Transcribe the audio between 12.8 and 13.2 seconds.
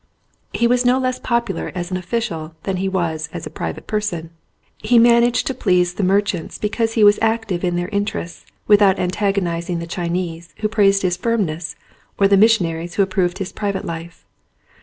who